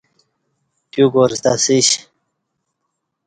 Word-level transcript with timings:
تیو 0.91 1.07
کارستہ 1.13 1.51
اسیش 1.57 1.87